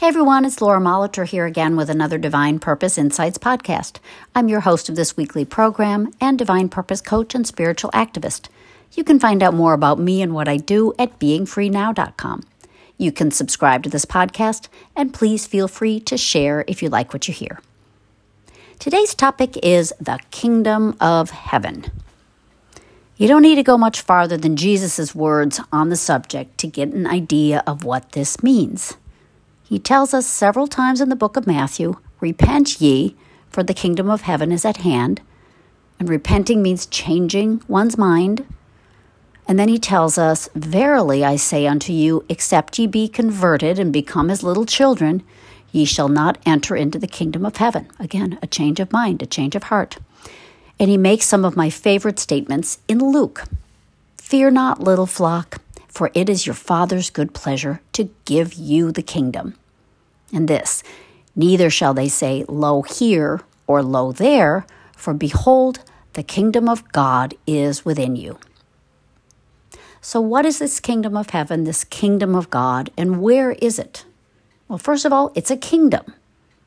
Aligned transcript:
Hey 0.00 0.06
everyone, 0.06 0.46
it's 0.46 0.62
Laura 0.62 0.80
Molitor 0.80 1.26
here 1.26 1.44
again 1.44 1.76
with 1.76 1.90
another 1.90 2.16
Divine 2.16 2.58
Purpose 2.58 2.96
Insights 2.96 3.36
podcast. 3.36 3.98
I'm 4.34 4.48
your 4.48 4.60
host 4.60 4.88
of 4.88 4.96
this 4.96 5.14
weekly 5.14 5.44
program 5.44 6.10
and 6.22 6.38
Divine 6.38 6.70
Purpose 6.70 7.02
coach 7.02 7.34
and 7.34 7.46
spiritual 7.46 7.90
activist. 7.90 8.48
You 8.94 9.04
can 9.04 9.20
find 9.20 9.42
out 9.42 9.52
more 9.52 9.74
about 9.74 9.98
me 9.98 10.22
and 10.22 10.32
what 10.32 10.48
I 10.48 10.56
do 10.56 10.94
at 10.98 11.18
beingfreenow.com. 11.18 12.44
You 12.96 13.12
can 13.12 13.30
subscribe 13.30 13.82
to 13.82 13.90
this 13.90 14.06
podcast 14.06 14.68
and 14.96 15.12
please 15.12 15.46
feel 15.46 15.68
free 15.68 16.00
to 16.00 16.16
share 16.16 16.64
if 16.66 16.82
you 16.82 16.88
like 16.88 17.12
what 17.12 17.28
you 17.28 17.34
hear. 17.34 17.60
Today's 18.78 19.14
topic 19.14 19.58
is 19.62 19.92
the 20.00 20.18
kingdom 20.30 20.96
of 20.98 21.28
heaven. 21.28 21.84
You 23.18 23.28
don't 23.28 23.42
need 23.42 23.56
to 23.56 23.62
go 23.62 23.76
much 23.76 24.00
farther 24.00 24.38
than 24.38 24.56
Jesus' 24.56 25.14
words 25.14 25.60
on 25.70 25.90
the 25.90 25.94
subject 25.96 26.56
to 26.56 26.66
get 26.66 26.88
an 26.88 27.06
idea 27.06 27.62
of 27.66 27.84
what 27.84 28.12
this 28.12 28.42
means. 28.42 28.96
He 29.70 29.78
tells 29.78 30.12
us 30.12 30.26
several 30.26 30.66
times 30.66 31.00
in 31.00 31.10
the 31.10 31.16
book 31.16 31.36
of 31.36 31.46
Matthew 31.46 31.94
Repent 32.18 32.80
ye, 32.80 33.14
for 33.50 33.62
the 33.62 33.72
kingdom 33.72 34.10
of 34.10 34.22
heaven 34.22 34.50
is 34.50 34.64
at 34.64 34.78
hand. 34.78 35.20
And 36.00 36.08
repenting 36.08 36.60
means 36.60 36.86
changing 36.86 37.62
one's 37.68 37.96
mind. 37.96 38.44
And 39.46 39.60
then 39.60 39.68
he 39.68 39.78
tells 39.78 40.18
us, 40.18 40.48
Verily 40.56 41.24
I 41.24 41.36
say 41.36 41.68
unto 41.68 41.92
you, 41.92 42.24
except 42.28 42.80
ye 42.80 42.88
be 42.88 43.06
converted 43.06 43.78
and 43.78 43.92
become 43.92 44.28
as 44.28 44.42
little 44.42 44.66
children, 44.66 45.22
ye 45.70 45.84
shall 45.84 46.08
not 46.08 46.38
enter 46.44 46.74
into 46.74 46.98
the 46.98 47.06
kingdom 47.06 47.46
of 47.46 47.58
heaven. 47.58 47.86
Again, 48.00 48.40
a 48.42 48.48
change 48.48 48.80
of 48.80 48.92
mind, 48.92 49.22
a 49.22 49.26
change 49.26 49.54
of 49.54 49.62
heart. 49.64 49.98
And 50.80 50.90
he 50.90 50.96
makes 50.96 51.26
some 51.26 51.44
of 51.44 51.56
my 51.56 51.70
favorite 51.70 52.18
statements 52.18 52.80
in 52.88 52.98
Luke 52.98 53.44
Fear 54.16 54.50
not, 54.50 54.82
little 54.82 55.06
flock, 55.06 55.62
for 55.86 56.10
it 56.12 56.28
is 56.28 56.44
your 56.44 56.54
Father's 56.54 57.08
good 57.08 57.34
pleasure 57.34 57.80
to 57.92 58.10
give 58.24 58.54
you 58.54 58.90
the 58.90 59.02
kingdom. 59.02 59.54
And 60.32 60.48
this, 60.48 60.82
neither 61.34 61.70
shall 61.70 61.94
they 61.94 62.08
say, 62.08 62.44
Lo 62.48 62.82
here 62.82 63.40
or 63.66 63.82
Lo 63.82 64.12
there, 64.12 64.66
for 64.96 65.14
behold, 65.14 65.80
the 66.12 66.22
kingdom 66.22 66.68
of 66.68 66.90
God 66.92 67.34
is 67.46 67.84
within 67.84 68.16
you. 68.16 68.38
So, 70.00 70.20
what 70.20 70.46
is 70.46 70.58
this 70.58 70.80
kingdom 70.80 71.16
of 71.16 71.30
heaven, 71.30 71.64
this 71.64 71.84
kingdom 71.84 72.34
of 72.34 72.48
God, 72.48 72.90
and 72.96 73.20
where 73.20 73.52
is 73.52 73.78
it? 73.78 74.04
Well, 74.66 74.78
first 74.78 75.04
of 75.04 75.12
all, 75.12 75.30
it's 75.34 75.50
a 75.50 75.56
kingdom. 75.56 76.14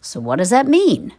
So, 0.00 0.20
what 0.20 0.36
does 0.36 0.50
that 0.50 0.68
mean? 0.68 1.12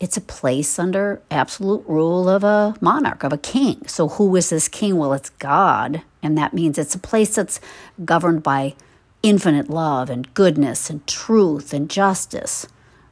It's 0.00 0.16
a 0.16 0.22
place 0.22 0.78
under 0.78 1.22
absolute 1.30 1.84
rule 1.86 2.28
of 2.28 2.44
a 2.44 2.74
monarch, 2.80 3.22
of 3.22 3.32
a 3.32 3.38
king. 3.38 3.86
So, 3.86 4.08
who 4.08 4.36
is 4.36 4.50
this 4.50 4.68
king? 4.68 4.96
Well, 4.96 5.12
it's 5.12 5.30
God. 5.30 6.02
And 6.22 6.36
that 6.36 6.52
means 6.52 6.78
it's 6.78 6.94
a 6.94 6.98
place 6.98 7.34
that's 7.34 7.60
governed 8.04 8.42
by 8.42 8.74
infinite 9.22 9.68
love 9.68 10.10
and 10.10 10.32
goodness 10.34 10.90
and 10.90 11.06
truth 11.06 11.72
and 11.72 11.90
justice, 11.90 12.66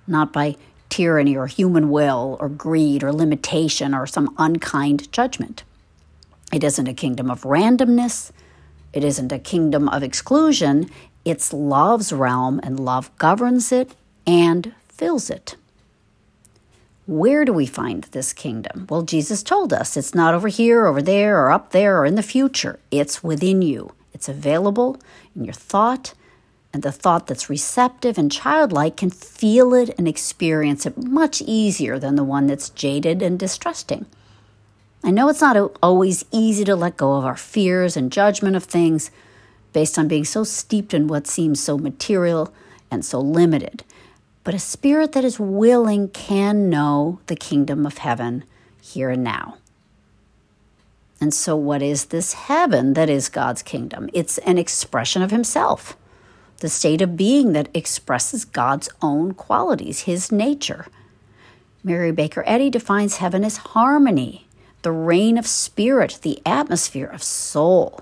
not 0.06 0.32
by 0.32 0.56
tyranny 0.88 1.36
or 1.36 1.46
human 1.46 1.90
will 1.90 2.36
or 2.40 2.48
greed 2.48 3.02
or 3.02 3.12
limitation 3.12 3.94
or 3.94 4.06
some 4.06 4.34
unkind 4.38 5.10
judgment. 5.12 5.64
It 6.52 6.64
isn't 6.64 6.88
a 6.88 6.94
kingdom 6.94 7.30
of 7.30 7.42
randomness. 7.42 8.30
It 8.92 9.04
isn't 9.04 9.32
a 9.32 9.38
kingdom 9.38 9.88
of 9.88 10.02
exclusion. 10.02 10.88
It's 11.24 11.52
love's 11.52 12.10
realm, 12.10 12.58
and 12.62 12.80
love 12.80 13.10
governs 13.18 13.70
it 13.70 13.94
and 14.26 14.72
fills 14.88 15.28
it. 15.28 15.56
Where 17.06 17.44
do 17.44 17.52
we 17.52 17.66
find 17.66 18.04
this 18.04 18.32
kingdom? 18.32 18.86
Well, 18.88 19.02
Jesus 19.02 19.42
told 19.42 19.72
us 19.72 19.96
it's 19.96 20.14
not 20.14 20.34
over 20.34 20.48
here, 20.48 20.86
over 20.86 21.02
there, 21.02 21.38
or 21.38 21.50
up 21.50 21.72
there, 21.72 21.98
or 22.00 22.06
in 22.06 22.14
the 22.14 22.22
future. 22.22 22.78
It's 22.90 23.22
within 23.22 23.60
you. 23.60 23.92
It's 24.18 24.28
available 24.28 24.98
in 25.36 25.44
your 25.44 25.54
thought, 25.54 26.12
and 26.72 26.82
the 26.82 26.90
thought 26.90 27.28
that's 27.28 27.48
receptive 27.48 28.18
and 28.18 28.32
childlike 28.32 28.96
can 28.96 29.10
feel 29.10 29.72
it 29.74 29.94
and 29.96 30.08
experience 30.08 30.84
it 30.84 30.98
much 30.98 31.40
easier 31.42 32.00
than 32.00 32.16
the 32.16 32.24
one 32.24 32.48
that's 32.48 32.68
jaded 32.70 33.22
and 33.22 33.38
distrusting. 33.38 34.06
I 35.04 35.12
know 35.12 35.28
it's 35.28 35.40
not 35.40 35.56
always 35.80 36.24
easy 36.32 36.64
to 36.64 36.74
let 36.74 36.96
go 36.96 37.12
of 37.12 37.24
our 37.24 37.36
fears 37.36 37.96
and 37.96 38.10
judgment 38.10 38.56
of 38.56 38.64
things 38.64 39.12
based 39.72 39.96
on 39.96 40.08
being 40.08 40.24
so 40.24 40.42
steeped 40.42 40.92
in 40.92 41.06
what 41.06 41.28
seems 41.28 41.62
so 41.62 41.78
material 41.78 42.52
and 42.90 43.04
so 43.04 43.20
limited. 43.20 43.84
But 44.42 44.54
a 44.54 44.58
spirit 44.58 45.12
that 45.12 45.24
is 45.24 45.38
willing 45.38 46.08
can 46.08 46.68
know 46.68 47.20
the 47.26 47.36
kingdom 47.36 47.86
of 47.86 47.98
heaven 47.98 48.42
here 48.82 49.10
and 49.10 49.22
now. 49.22 49.58
And 51.20 51.34
so, 51.34 51.56
what 51.56 51.82
is 51.82 52.06
this 52.06 52.34
heaven 52.34 52.94
that 52.94 53.10
is 53.10 53.28
God's 53.28 53.62
kingdom? 53.62 54.08
It's 54.12 54.38
an 54.38 54.56
expression 54.56 55.22
of 55.22 55.32
Himself, 55.32 55.96
the 56.58 56.68
state 56.68 57.02
of 57.02 57.16
being 57.16 57.52
that 57.52 57.68
expresses 57.74 58.44
God's 58.44 58.88
own 59.02 59.34
qualities, 59.34 60.02
His 60.02 60.30
nature. 60.30 60.86
Mary 61.82 62.12
Baker 62.12 62.44
Eddy 62.46 62.70
defines 62.70 63.16
heaven 63.16 63.44
as 63.44 63.56
harmony, 63.58 64.46
the 64.82 64.92
reign 64.92 65.38
of 65.38 65.46
spirit, 65.46 66.20
the 66.22 66.40
atmosphere 66.46 67.06
of 67.06 67.22
soul. 67.22 68.00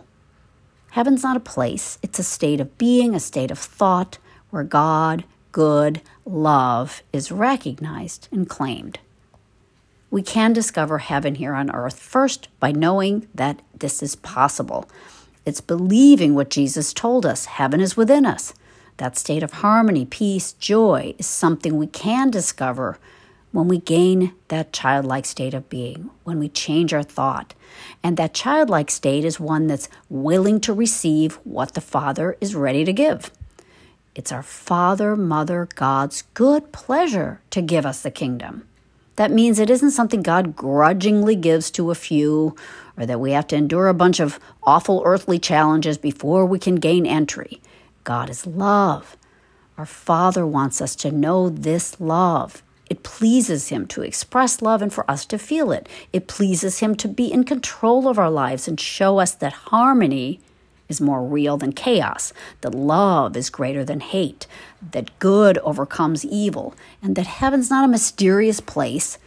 Heaven's 0.91 1.23
not 1.23 1.37
a 1.37 1.41
place, 1.41 1.99
it's 2.03 2.19
a 2.19 2.25
state 2.25 2.61
of 2.61 2.77
being, 2.77 3.15
a 3.15 3.21
state 3.21 3.51
of 3.51 3.59
thought 3.59 4.19
where 4.51 4.63
God, 4.63 5.25
good, 5.53 6.03
love 6.27 7.03
is 7.13 7.33
recognized 7.33 8.29
and 8.31 8.49
claimed 8.49 8.99
we 10.17 10.23
can 10.23 10.55
discover 10.55 10.97
heaven 10.97 11.35
here 11.35 11.53
on 11.53 11.71
earth 11.73 11.99
first 11.99 12.49
by 12.59 12.73
knowing 12.73 13.29
that 13.35 13.61
this 13.79 14.03
is 14.03 14.17
possible. 14.17 14.89
It's 15.45 15.61
believing 15.61 16.35
what 16.35 16.49
Jesus 16.49 16.95
told 16.95 17.27
us 17.27 17.45
heaven 17.45 17.83
is 17.83 17.99
within 17.99 18.25
us. 18.25 18.55
That 18.97 19.19
state 19.19 19.43
of 19.43 19.53
harmony, 19.53 20.07
peace, 20.07 20.55
joy 20.55 21.15
is 21.19 21.27
something 21.27 21.77
we 21.77 21.89
can 21.89 22.31
discover 22.31 22.99
when 23.53 23.69
we 23.69 23.77
gain 23.77 24.33
that 24.49 24.73
childlike 24.73 25.27
state 25.27 25.53
of 25.53 25.69
being, 25.69 26.09
when 26.25 26.39
we 26.39 26.49
change 26.49 26.95
our 26.95 27.03
thought. 27.03 27.53
And 28.03 28.17
that 28.17 28.33
childlike 28.33 28.91
state 28.91 29.23
is 29.23 29.39
one 29.39 29.67
that's 29.67 29.91
willing 30.09 30.63
to 30.63 30.73
receive 30.73 31.35
what 31.45 31.75
the 31.75 31.83
Father 31.83 32.39
is 32.41 32.55
ready 32.55 32.87
to 32.87 32.93
give. 32.95 33.31
It's 34.15 34.33
our 34.33 34.43
Father, 34.43 35.15
Mother, 35.15 35.69
God's 35.75 36.23
good 36.33 36.73
pleasure 36.73 37.43
to 37.51 37.61
give 37.61 37.85
us 37.85 38.01
the 38.01 38.11
kingdom. 38.11 38.67
That 39.17 39.31
means 39.31 39.59
it 39.59 39.71
isn't 39.71 39.93
something 39.93 40.23
God 40.23 40.55
grudgingly 40.55 41.37
gives 41.37 41.71
to 41.73 41.91
a 41.91 41.95
few, 41.95 42.55
or 42.97 43.07
that 43.07 43.21
we 43.21 43.33
have 43.33 43.47
to 43.49 43.57
endure 43.57 43.89
a 43.89 43.95
bunch 43.95 44.21
of 44.21 44.39
awful 44.63 45.03
earthly 45.05 45.39
challenges 45.39 45.99
before 45.99 46.45
we 46.45 46.59
can 46.59 46.77
gain 46.77 47.07
entry. 47.07 47.61
God 48.05 48.31
is 48.31 48.47
love. 48.47 49.17
Our 49.79 49.87
Father 49.87 50.47
wants 50.47 50.81
us 50.81 50.95
to 50.97 51.11
know 51.11 51.49
this 51.49 52.01
love. 52.01 52.63
It 52.89 53.03
pleases 53.03 53.69
Him 53.69 53.87
to 53.89 54.03
express 54.03 54.63
love 54.63 54.81
and 54.81 54.93
for 54.93 55.11
us 55.11 55.25
to 55.27 55.39
feel 55.39 55.73
it. 55.73 55.89
It 56.13 56.29
pleases 56.29 56.79
Him 56.79 56.95
to 56.97 57.09
be 57.09 57.33
in 57.33 57.45
control 57.45 58.09
of 58.09 58.19
our 58.19 58.31
lives 58.31 58.69
and 58.69 58.79
show 58.79 59.19
us 59.19 59.35
that 59.35 59.53
harmony 59.53 60.41
is 60.89 61.01
more 61.01 61.23
real 61.23 61.57
than 61.57 61.73
chaos, 61.73 62.33
that 62.61 62.75
love 62.75 63.37
is 63.37 63.51
greater 63.51 63.85
than 63.85 64.01
hate, 64.01 64.47
that 64.93 65.19
good 65.19 65.59
overcomes 65.59 66.25
evil, 66.25 66.75
and 67.03 67.17
that 67.17 67.27
heaven's 67.27 67.71
not 67.71 67.85
a 67.85 67.89
mysterious 67.89 68.61
place, 68.61 69.19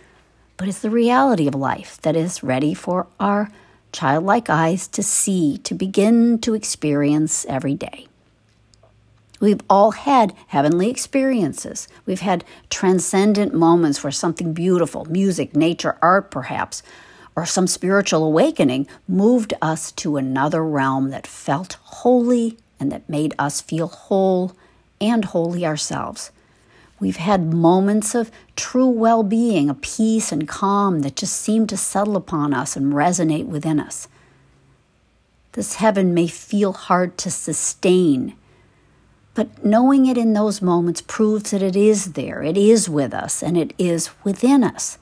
but 0.58 0.68
is 0.68 0.80
the 0.80 0.90
reality 0.90 1.48
of 1.48 1.56
life 1.56 2.00
that 2.02 2.16
is 2.16 2.44
ready 2.44 2.74
for 2.74 3.08
our 3.20 3.50
childlike 3.92 4.50
eyes 4.50 4.88
to 4.88 5.04
see, 5.04 5.58
to 5.60 5.74
begin 5.74 6.40
to 6.40 6.54
experience 6.54 7.46
every 7.48 7.76
day. 7.76 8.08
We've 9.40 9.62
all 9.70 9.92
had 9.92 10.34
heavenly 10.48 10.90
experiences. 10.90 11.88
We've 12.06 12.20
had 12.20 12.44
transcendent 12.70 13.54
moments 13.54 14.04
where 14.04 14.12
something 14.12 14.54
beautiful, 14.54 15.06
music, 15.06 15.56
nature, 15.56 15.98
art 16.02 16.30
perhaps, 16.30 16.84
or 17.40 17.46
some 17.46 17.68
spiritual 17.68 18.26
awakening 18.26 18.86
moved 19.08 19.54
us 19.62 19.94
to 19.94 20.18
another 20.18 20.62
realm 20.62 21.10
that 21.10 21.26
felt 21.26 21.78
holy 21.84 22.58
and 22.78 22.92
that 22.92 23.08
made 23.08 23.34
us 23.40 23.62
feel 23.62 23.88
whole 23.88 24.52
and 25.00 25.24
holy 25.24 25.66
ourselves. 25.66 26.32
We've 27.00 27.16
had 27.16 27.54
moments 27.54 28.14
of 28.14 28.30
true 28.58 28.90
well 28.90 29.24
being, 29.24 29.70
a 29.70 29.74
peace 29.74 30.34
and 30.34 30.50
calm 30.50 31.00
that 31.04 31.16
just 31.16 31.34
seem 31.34 31.66
to 31.68 31.78
settle 31.78 32.18
upon 32.18 32.54
us 32.54 32.76
and 32.76 32.92
resonate 32.92 33.46
within 33.46 33.80
us. 33.80 34.10
This 35.54 35.76
heaven 35.76 36.14
may 36.14 36.28
feel 36.28 36.74
hard 36.74 37.18
to 37.20 37.32
sustain, 37.32 38.36
but 39.34 39.64
knowing 39.64 40.08
it 40.08 40.18
in 40.18 40.34
those 40.34 40.62
moments 40.62 41.02
proves 41.02 41.52
that 41.52 41.62
it 41.62 41.78
is 41.78 42.14
there, 42.14 42.44
it 42.44 42.58
is 42.58 42.90
with 42.90 43.14
us, 43.14 43.42
and 43.42 43.58
it 43.58 43.74
is 43.78 44.10
within 44.26 44.62
us. 44.62 44.98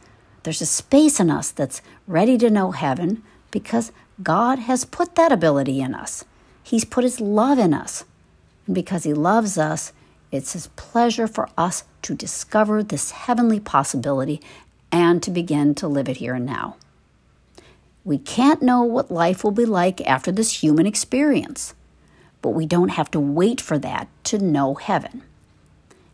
There's 0.48 0.62
a 0.62 0.66
space 0.66 1.20
in 1.20 1.30
us 1.30 1.52
that's 1.52 1.82
ready 2.08 2.38
to 2.38 2.50
know 2.50 2.72
heaven 2.72 3.22
because 3.52 3.92
God 4.24 4.60
has 4.60 4.86
put 4.86 5.16
that 5.16 5.34
ability 5.34 5.82
in 5.82 5.94
us. 5.94 6.24
He's 6.64 6.86
put 6.86 7.04
His 7.04 7.20
love 7.20 7.60
in 7.60 7.74
us. 7.74 8.06
And 8.66 8.74
because 8.74 9.04
He 9.04 9.14
loves 9.14 9.58
us, 9.58 9.92
it's 10.32 10.54
His 10.54 10.68
pleasure 10.78 11.28
for 11.28 11.50
us 11.58 11.84
to 12.04 12.16
discover 12.16 12.82
this 12.82 13.12
heavenly 13.12 13.60
possibility 13.60 14.40
and 14.90 15.22
to 15.22 15.32
begin 15.32 15.76
to 15.76 15.88
live 15.90 16.08
it 16.08 16.16
here 16.16 16.36
and 16.36 16.46
now. 16.46 16.78
We 18.06 18.18
can't 18.18 18.62
know 18.62 18.84
what 18.84 19.12
life 19.12 19.44
will 19.44 19.52
be 19.52 19.66
like 19.66 20.00
after 20.08 20.32
this 20.32 20.64
human 20.64 20.86
experience, 20.86 21.74
but 22.42 22.52
we 22.52 22.66
don't 22.66 22.92
have 22.92 23.12
to 23.12 23.20
wait 23.20 23.60
for 23.60 23.78
that 23.80 24.08
to 24.24 24.38
know 24.38 24.76
heaven. 24.76 25.24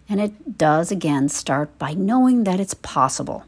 And 0.09 0.19
it 0.19 0.57
does 0.57 0.91
again 0.91 1.29
start 1.29 1.77
by 1.77 1.93
knowing 1.93 2.45
that 2.45 2.59
it's 2.59 2.73
possible. 2.73 3.45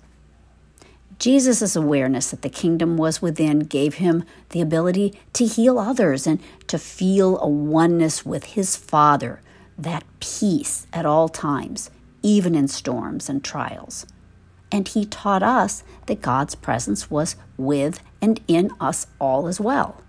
Jesus' 1.19 1.75
awareness 1.75 2.31
that 2.31 2.41
the 2.41 2.49
kingdom 2.49 2.97
was 2.97 3.21
within 3.21 3.59
gave 3.59 3.95
him 3.95 4.23
the 4.49 4.61
ability 4.61 5.19
to 5.33 5.45
heal 5.45 5.79
others 5.79 6.27
and 6.27 6.41
to 6.67 6.77
feel 6.77 7.39
a 7.39 7.47
oneness 7.47 8.25
with 8.25 8.43
his 8.45 8.75
Father, 8.75 9.41
that 9.77 10.03
peace 10.19 10.87
at 10.91 11.05
all 11.05 11.29
times, 11.29 11.89
even 12.21 12.55
in 12.55 12.67
storms 12.67 13.29
and 13.29 13.43
trials. 13.43 14.05
And 14.71 14.87
he 14.87 15.05
taught 15.05 15.43
us 15.43 15.83
that 16.07 16.21
God's 16.21 16.55
presence 16.55 17.09
was 17.09 17.35
with 17.57 18.01
and 18.21 18.41
in 18.47 18.71
us 18.79 19.07
all 19.19 19.47
as 19.47 19.59
well. 19.59 20.01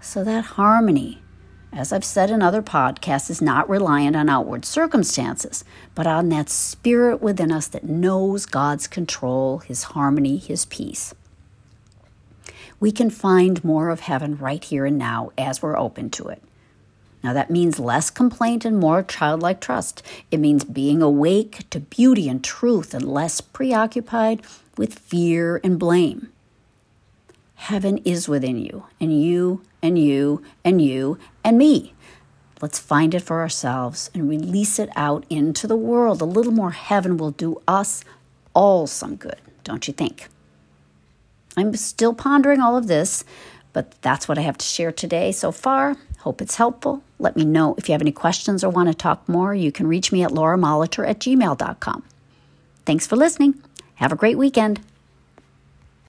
So 0.00 0.24
that 0.24 0.44
harmony, 0.44 1.22
as 1.74 1.92
I've 1.92 2.04
said 2.04 2.30
in 2.30 2.40
other 2.40 2.62
podcasts, 2.62 3.30
is 3.30 3.42
not 3.42 3.68
reliant 3.68 4.14
on 4.14 4.28
outward 4.28 4.64
circumstances, 4.64 5.64
but 5.94 6.06
on 6.06 6.28
that 6.28 6.48
spirit 6.48 7.20
within 7.20 7.50
us 7.50 7.66
that 7.68 7.84
knows 7.84 8.46
God's 8.46 8.86
control, 8.86 9.58
His 9.58 9.84
harmony, 9.84 10.36
His 10.36 10.66
peace. 10.66 11.14
We 12.78 12.92
can 12.92 13.10
find 13.10 13.64
more 13.64 13.90
of 13.90 14.00
heaven 14.00 14.36
right 14.38 14.62
here 14.62 14.86
and 14.86 14.98
now 14.98 15.32
as 15.36 15.62
we're 15.62 15.78
open 15.78 16.10
to 16.10 16.28
it. 16.28 16.42
Now, 17.24 17.32
that 17.32 17.50
means 17.50 17.80
less 17.80 18.10
complaint 18.10 18.64
and 18.64 18.78
more 18.78 19.02
childlike 19.02 19.60
trust. 19.60 20.02
It 20.30 20.38
means 20.38 20.62
being 20.62 21.00
awake 21.00 21.68
to 21.70 21.80
beauty 21.80 22.28
and 22.28 22.44
truth 22.44 22.92
and 22.92 23.02
less 23.02 23.40
preoccupied 23.40 24.42
with 24.76 24.98
fear 24.98 25.60
and 25.64 25.78
blame. 25.78 26.28
Heaven 27.54 27.98
is 27.98 28.28
within 28.28 28.58
you, 28.58 28.84
and 29.00 29.22
you, 29.24 29.62
and 29.84 29.98
you, 29.98 30.42
and 30.64 30.80
you, 30.80 31.18
and 31.44 31.58
me. 31.58 31.92
Let's 32.62 32.78
find 32.78 33.14
it 33.14 33.20
for 33.20 33.40
ourselves 33.40 34.10
and 34.14 34.28
release 34.28 34.78
it 34.78 34.88
out 34.96 35.26
into 35.28 35.66
the 35.66 35.76
world. 35.76 36.22
A 36.22 36.24
little 36.24 36.52
more 36.52 36.70
heaven 36.70 37.18
will 37.18 37.32
do 37.32 37.60
us 37.68 38.02
all 38.54 38.86
some 38.86 39.14
good, 39.14 39.36
don't 39.62 39.86
you 39.86 39.92
think? 39.92 40.28
I'm 41.56 41.74
still 41.76 42.14
pondering 42.14 42.60
all 42.60 42.78
of 42.78 42.86
this, 42.86 43.24
but 43.74 44.00
that's 44.00 44.26
what 44.26 44.38
I 44.38 44.40
have 44.40 44.56
to 44.56 44.64
share 44.64 44.90
today 44.90 45.30
so 45.32 45.52
far. 45.52 45.96
Hope 46.20 46.40
it's 46.40 46.56
helpful. 46.56 47.02
Let 47.18 47.36
me 47.36 47.44
know 47.44 47.74
if 47.76 47.86
you 47.86 47.92
have 47.92 48.00
any 48.00 48.12
questions 48.12 48.64
or 48.64 48.70
want 48.70 48.88
to 48.88 48.94
talk 48.94 49.28
more. 49.28 49.54
You 49.54 49.70
can 49.70 49.86
reach 49.86 50.12
me 50.12 50.22
at 50.22 50.30
lauramolitor 50.30 51.06
at 51.06 51.18
gmail.com. 51.18 52.02
Thanks 52.86 53.06
for 53.06 53.16
listening. 53.16 53.62
Have 53.96 54.12
a 54.12 54.16
great 54.16 54.38
weekend. 54.38 54.80